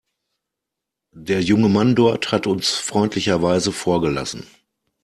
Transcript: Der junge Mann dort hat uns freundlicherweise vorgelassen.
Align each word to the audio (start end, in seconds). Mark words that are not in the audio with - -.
Der 1.13 1.41
junge 1.43 1.69
Mann 1.69 1.93
dort 1.95 2.31
hat 2.31 2.47
uns 2.47 2.71
freundlicherweise 2.71 3.71
vorgelassen. 3.71 4.47